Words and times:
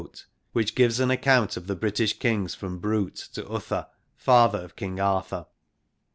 Briton 0.01 0.07
moniments,' 0.07 0.25
which 0.53 0.73
gives 0.73 0.99
an 0.99 1.11
account 1.11 1.57
of 1.57 1.79
British 1.79 2.17
Kings 2.17 2.55
from 2.55 2.79
Brute 2.79 3.17
to 3.33 3.45
Uther, 3.47 3.85
father 4.15 4.57
of 4.65 4.75
King 4.75 4.99
Arthur. 4.99 5.45